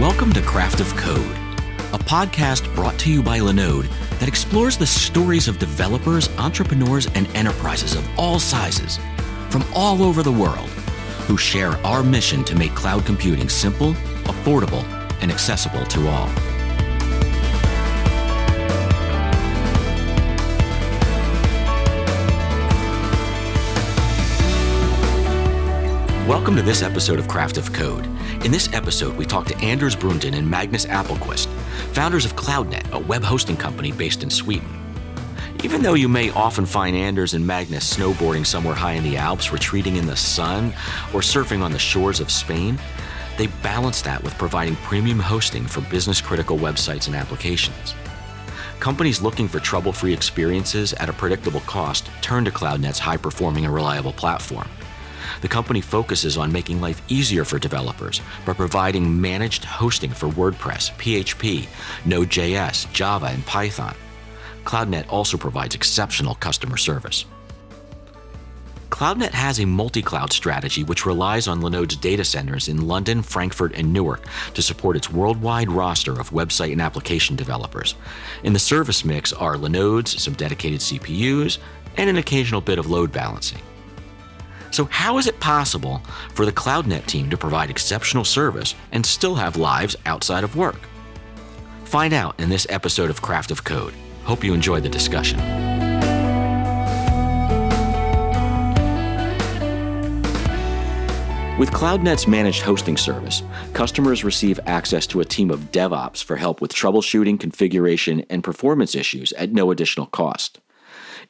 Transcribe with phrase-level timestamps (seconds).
[0.00, 1.18] Welcome to Craft of Code,
[1.92, 7.26] a podcast brought to you by Linode that explores the stories of developers, entrepreneurs, and
[7.36, 8.98] enterprises of all sizes
[9.50, 10.70] from all over the world
[11.26, 13.92] who share our mission to make cloud computing simple,
[14.24, 14.84] affordable,
[15.20, 16.49] and accessible to all.
[26.30, 28.06] Welcome to this episode of Craft of Code.
[28.44, 31.48] In this episode, we talk to Anders Brunden and Magnus Appelquist,
[31.92, 34.68] founders of CloudNet, a web hosting company based in Sweden.
[35.64, 39.50] Even though you may often find Anders and Magnus snowboarding somewhere high in the Alps,
[39.52, 40.66] retreating in the sun,
[41.12, 42.78] or surfing on the shores of Spain,
[43.36, 47.96] they balance that with providing premium hosting for business critical websites and applications.
[48.78, 53.64] Companies looking for trouble free experiences at a predictable cost turn to CloudNet's high performing
[53.64, 54.68] and reliable platform.
[55.40, 60.92] The company focuses on making life easier for developers by providing managed hosting for WordPress,
[60.96, 61.66] PHP,
[62.06, 63.94] Node.js, Java, and Python.
[64.64, 67.24] CloudNet also provides exceptional customer service.
[68.90, 73.72] CloudNet has a multi cloud strategy which relies on Linode's data centers in London, Frankfurt,
[73.74, 74.22] and Newark
[74.54, 77.94] to support its worldwide roster of website and application developers.
[78.42, 81.58] In the service mix are Linodes, some dedicated CPUs,
[81.96, 83.60] and an occasional bit of load balancing.
[84.70, 86.00] So, how is it possible
[86.34, 90.80] for the CloudNet team to provide exceptional service and still have lives outside of work?
[91.84, 93.94] Find out in this episode of Craft of Code.
[94.22, 95.40] Hope you enjoy the discussion.
[101.58, 103.42] With CloudNet's managed hosting service,
[103.74, 108.94] customers receive access to a team of DevOps for help with troubleshooting, configuration, and performance
[108.94, 110.60] issues at no additional cost.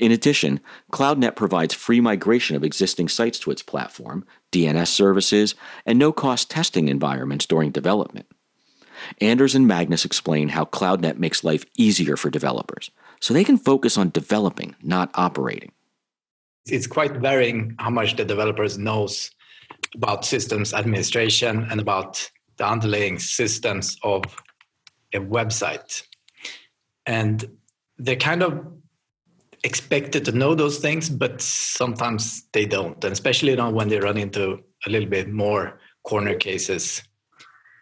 [0.01, 0.61] In addition,
[0.93, 6.51] CloudNet provides free migration of existing sites to its platform, DNS services, and no cost
[6.51, 8.27] testing environments during development.
[9.21, 13.99] Anders and Magnus explain how CloudNet makes life easier for developers, so they can focus
[13.99, 15.73] on developing, not operating.
[16.65, 19.31] It's quite varying how much the developers knows
[19.95, 24.23] about systems administration and about the underlying systems of
[25.13, 26.05] a website.
[27.05, 27.45] And
[27.99, 28.65] they kind of
[29.65, 33.03] expected to know those things, but sometimes they don't.
[33.05, 37.03] And especially when they run into a little bit more corner cases,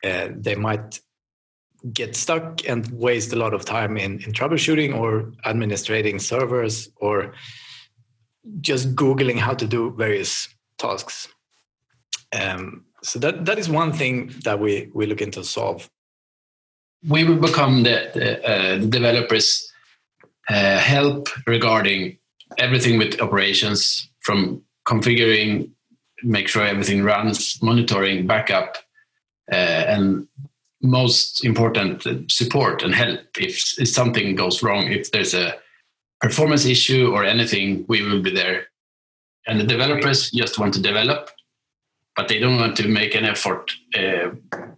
[0.05, 1.01] uh, they might
[1.93, 7.35] get stuck and waste a lot of time in, in troubleshooting or administrating servers or
[8.61, 11.29] just Googling how to do various tasks.
[12.39, 15.89] Um, so that, that is one thing that we, we look into solve.
[17.07, 19.73] We will become the, the, uh, the developers
[20.51, 22.19] uh, help regarding
[22.57, 25.71] everything with operations from configuring,
[26.23, 28.77] make sure everything runs, monitoring, backup,
[29.53, 30.27] uh, and
[30.83, 34.85] most important, support and help if, if something goes wrong.
[34.85, 35.55] If there's a
[36.21, 38.67] performance issue or anything, we will be there.
[39.47, 41.31] And the developers just want to develop,
[42.17, 44.31] but they don't want to make an effort uh,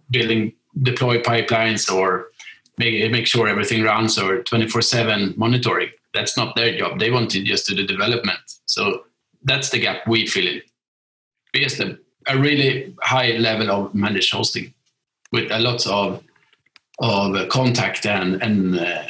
[0.09, 2.30] building deploy pipelines or
[2.77, 5.89] make, make sure everything runs or 24 7 monitoring.
[6.13, 6.99] That's not their job.
[6.99, 8.39] They want to just do the development.
[8.65, 9.05] So
[9.43, 10.61] that's the gap we fill in.
[11.55, 14.73] Just a, a really high level of managed hosting
[15.31, 16.23] with a lot of
[16.99, 19.03] of contact and and uh,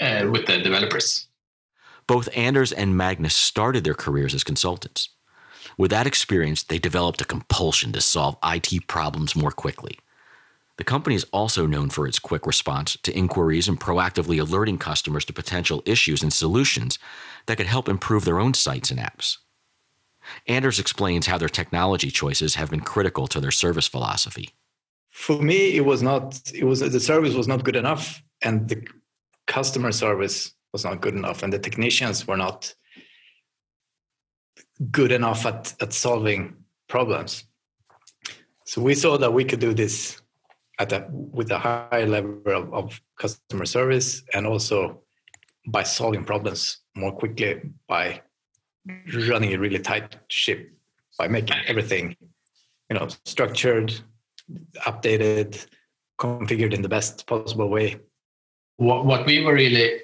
[0.00, 1.26] uh, with the developers.
[2.06, 5.10] Both Anders and Magnus started their careers as consultants.
[5.78, 9.98] With that experience, they developed a compulsion to solve IT problems more quickly.
[10.80, 15.26] The company is also known for its quick response to inquiries and proactively alerting customers
[15.26, 16.98] to potential issues and solutions
[17.44, 19.36] that could help improve their own sites and apps.
[20.46, 24.54] Anders explains how their technology choices have been critical to their service philosophy.
[25.10, 26.40] For me, it was not.
[26.54, 28.82] It was the service was not good enough, and the
[29.46, 32.74] customer service was not good enough, and the technicians were not
[34.90, 36.56] good enough at, at solving
[36.88, 37.44] problems.
[38.64, 40.19] So we saw that we could do this
[40.80, 45.02] at a, with a high level of, of customer service and also
[45.68, 48.20] by solving problems more quickly by
[49.28, 50.72] running a really tight ship
[51.18, 52.16] by making everything
[52.88, 53.92] you know structured
[54.86, 55.66] updated
[56.18, 57.98] configured in the best possible way.
[58.76, 60.00] What, what we were really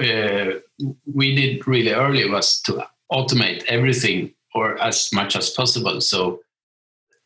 [0.00, 0.60] uh,
[1.12, 6.00] we did really early was to automate everything or as much as possible.
[6.00, 6.40] So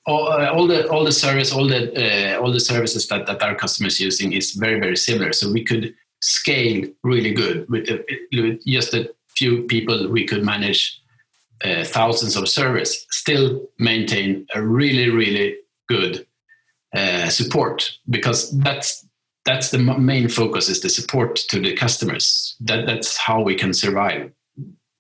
[0.09, 3.43] all, uh, all the all the service all the uh, all the services that, that
[3.43, 5.33] our customers using is very very similar.
[5.33, 7.89] So we could scale really good with,
[8.33, 10.09] with just a few people.
[10.09, 11.01] We could manage
[11.65, 15.57] uh, thousands of servers still maintain a really really
[15.89, 16.27] good
[16.95, 19.07] uh, support because that's
[19.45, 22.57] that's the main focus is the support to the customers.
[22.61, 24.33] That that's how we can survive.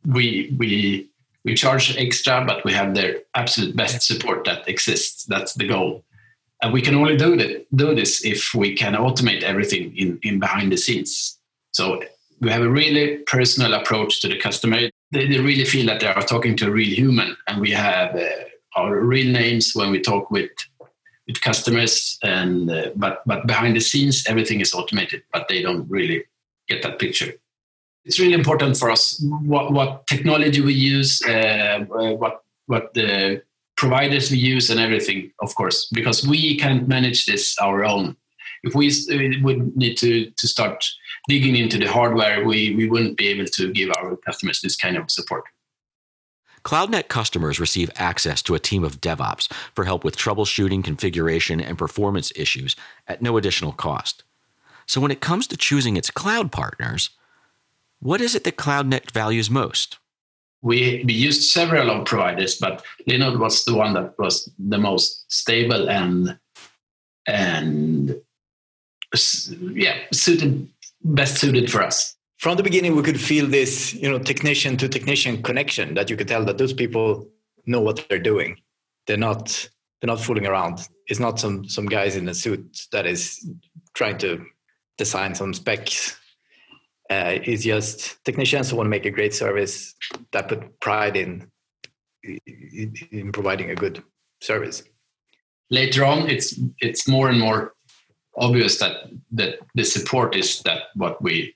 [0.07, 1.11] We we
[1.49, 5.25] we charge extra but we have their absolute best support that exists.
[5.25, 6.05] That's the goal.
[6.62, 10.35] And we can only do that do this if we can automate everything in in
[10.47, 11.39] behind the scenes.
[11.79, 11.85] So
[12.41, 14.79] we have a really personal approach to the customer.
[15.12, 18.15] They, they really feel that they are talking to a real human and we have
[18.15, 18.29] uh,
[18.77, 20.50] our real names when we talk with
[21.27, 25.87] with customers and uh, but but behind the scenes everything is automated but they don't
[25.97, 26.21] really
[26.71, 27.33] get that picture
[28.05, 33.43] it's really important for us what, what technology we use uh, what what the
[33.77, 38.17] providers we use and everything of course because we can't manage this our own
[38.65, 38.89] if we
[39.43, 40.85] would need to to start
[41.29, 44.97] digging into the hardware we we wouldn't be able to give our customers this kind
[44.97, 45.45] of support
[46.65, 51.79] CloudNet customers receive access to a team of DevOps for help with troubleshooting, configuration, and
[51.79, 54.25] performance issues at no additional cost.
[54.85, 57.11] So, when it comes to choosing its cloud partners,
[58.00, 59.99] what is it that CloudNet values most?
[60.62, 65.31] We, we used several of providers, but Linode was the one that was the most
[65.33, 66.39] stable and
[67.27, 68.21] and
[69.73, 70.69] yeah, suited
[71.05, 72.17] best suited for us.
[72.39, 76.17] From the beginning we could feel this you know technician to technician connection that you
[76.17, 77.29] could tell that those people
[77.67, 78.56] know what they're doing.
[79.06, 79.69] They're not
[80.00, 80.89] they're not fooling around.
[81.06, 83.49] It's not some some guys in a suit that is
[83.95, 84.45] trying to
[84.97, 86.19] design some specs
[87.11, 89.95] uh, it's just technicians who want to make a great service
[90.33, 91.51] that put pride in
[93.13, 94.03] in providing a good
[94.41, 94.83] service
[95.71, 97.73] later on it's it's more and more
[98.37, 101.55] obvious that that the support is that what we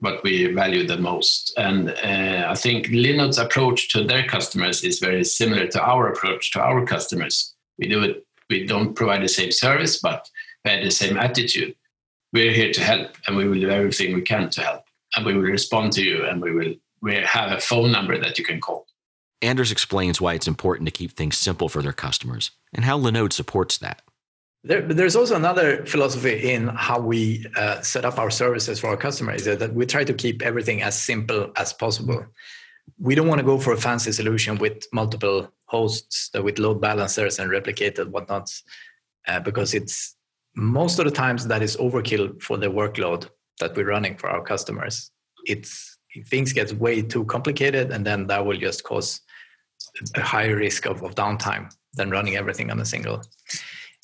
[0.00, 1.52] what we value the most.
[1.56, 6.52] And uh, I think Linode's approach to their customers is very similar to our approach
[6.52, 7.54] to our customers.
[7.78, 8.26] We do it.
[8.48, 10.28] We don't provide the same service, but
[10.64, 11.76] we have the same attitude.
[12.32, 14.84] We're here to help, and we will do everything we can to help.
[15.16, 18.38] And we will respond to you, and we will we have a phone number that
[18.38, 18.86] you can call.
[19.42, 23.32] Anders explains why it's important to keep things simple for their customers and how Linode
[23.32, 24.02] supports that.
[24.62, 28.98] There, there's also another philosophy in how we uh, set up our services for our
[28.98, 32.26] customers is that we try to keep everything as simple as possible.
[32.98, 37.38] We don't want to go for a fancy solution with multiple hosts with load balancers
[37.38, 38.62] and replicated whatnots,
[39.26, 40.16] uh, because it's
[40.60, 43.28] most of the times that is overkill for the workload
[43.60, 45.10] that we're running for our customers.
[45.46, 49.20] It's things get way too complicated, and then that will just cause
[50.14, 53.22] a higher risk of, of downtime than running everything on a single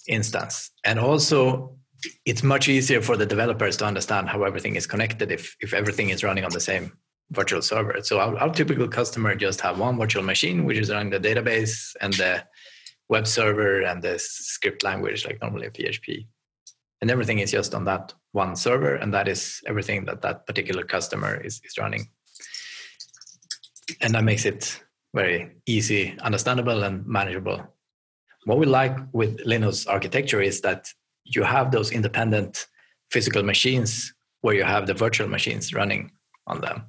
[0.08, 0.70] instance.
[0.84, 1.76] And also,
[2.24, 6.10] it's much easier for the developers to understand how everything is connected if, if everything
[6.10, 6.92] is running on the same
[7.30, 8.00] virtual server.
[8.02, 11.94] So our, our typical customer just have one virtual machine, which is running the database
[12.00, 12.44] and the
[13.08, 16.26] web server and the script language, like normally PHP.
[17.06, 20.82] And everything is just on that one server, and that is everything that that particular
[20.82, 22.08] customer is, is running.
[24.00, 24.82] And that makes it
[25.14, 27.62] very easy, understandable, and manageable
[28.46, 30.88] what we like with Linode's architecture is that
[31.24, 32.68] you have those independent
[33.10, 36.12] physical machines where you have the virtual machines running
[36.46, 36.84] on them.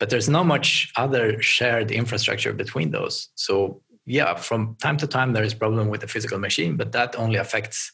[0.00, 3.28] But there's not much other shared infrastructure between those.
[3.34, 7.14] So yeah, from time to time there is problem with the physical machine, but that
[7.16, 7.92] only affects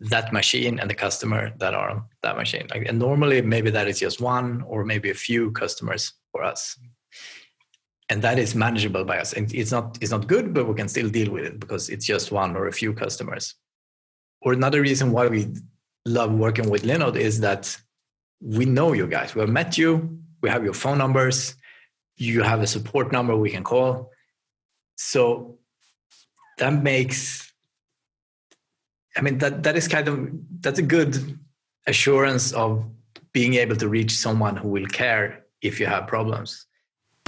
[0.00, 2.66] that machine and the customer that are on that machine.
[2.70, 6.78] Like, and normally maybe that is just one or maybe a few customers for us
[8.08, 9.32] and that is manageable by us.
[9.32, 12.06] And it's not it's not good, but we can still deal with it because it's
[12.06, 13.54] just one or a few customers.
[14.40, 15.48] Or another reason why we
[16.06, 17.76] love working with Linode is that
[18.40, 19.34] we know you guys.
[19.34, 20.20] We have met you.
[20.42, 21.56] We have your phone numbers.
[22.16, 24.10] You have a support number we can call.
[24.96, 25.58] So
[26.58, 27.47] that makes.
[29.18, 31.38] I mean that that is kind of that's a good
[31.86, 32.84] assurance of
[33.32, 36.66] being able to reach someone who will care if you have problems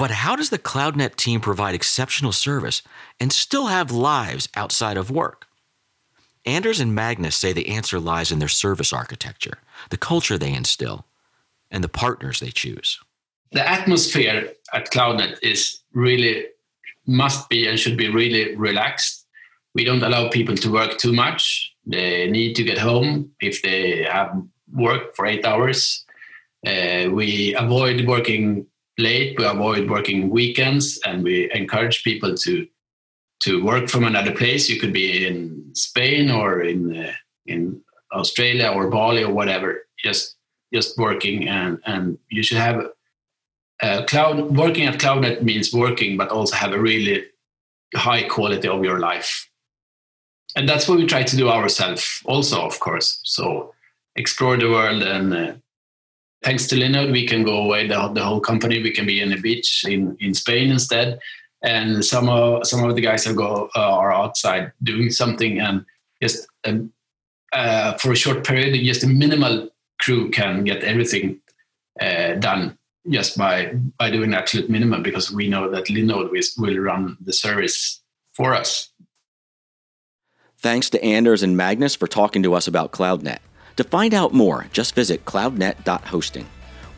[0.01, 2.81] but how does the CloudNet team provide exceptional service
[3.21, 5.45] and still have lives outside of work?
[6.47, 9.59] Anders and Magnus say the answer lies in their service architecture,
[9.91, 11.05] the culture they instill,
[11.71, 12.99] and the partners they choose.
[13.53, 16.47] The atmosphere at CloudNet is really,
[17.07, 19.27] must be and should be really relaxed.
[19.75, 21.75] We don't allow people to work too much.
[21.91, 24.31] They need to get home if they have
[24.73, 26.05] work for eight hours.
[26.65, 28.67] Uh, we avoid working
[28.99, 29.37] late.
[29.39, 32.67] We avoid working weekends, and we encourage people to
[33.41, 34.69] to work from another place.
[34.69, 37.13] You could be in Spain or in uh,
[37.47, 37.81] in
[38.13, 39.87] Australia or Bali or whatever.
[39.99, 40.37] Just
[40.73, 42.87] just working and and you should have
[43.83, 47.25] uh, cloud working at cloudnet means working but also have a really
[47.97, 49.50] high quality of your life
[50.57, 53.21] and that's what we try to do ourselves also of course.
[53.25, 53.75] So
[54.17, 55.53] explore the world and uh,
[56.43, 58.83] thanks to linode we can go away the, the whole company.
[58.83, 61.21] We can be in a beach in, in spain instead.
[61.63, 65.85] And some of some of the guys that go uh, are outside doing something and
[66.23, 66.93] just um,
[67.53, 69.69] uh, for a short period just a minimal
[70.01, 71.41] crew can get everything
[72.01, 72.79] uh, done
[73.09, 78.01] just by by doing absolute minimum because we know that linode will run the service
[78.35, 78.90] for us
[80.61, 83.39] thanks to anders and magnus for talking to us about cloudnet
[83.77, 86.47] to find out more just visit cloudnet.hosting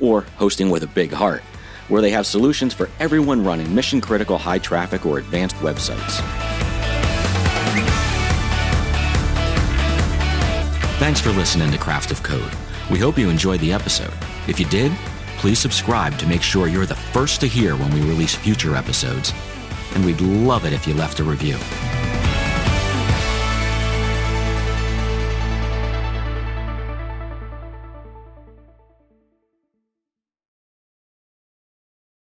[0.00, 1.42] or hosting with a big heart
[1.88, 6.20] where they have solutions for everyone running mission critical high traffic or advanced websites.
[10.98, 12.52] Thanks for listening to Craft of Code.
[12.90, 14.14] We hope you enjoyed the episode.
[14.48, 14.92] If you did,
[15.38, 19.32] please subscribe to make sure you're the first to hear when we release future episodes.
[19.94, 21.58] And we'd love it if you left a review.